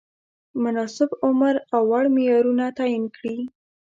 [0.63, 3.37] مناسب عمر او وړ معیارونه تعین کړي.